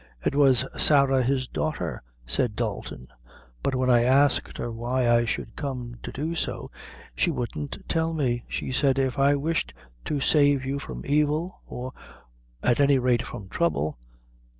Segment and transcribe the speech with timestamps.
[0.25, 3.09] "It was Sarah, his daughter," said Dalton;
[3.61, 6.71] "but when I asked her why I should come to do so,
[7.15, 9.75] she wouldn't tell me she said if I wished
[10.05, 11.93] to save you from evil, or
[12.63, 13.99] at any rate from trouble.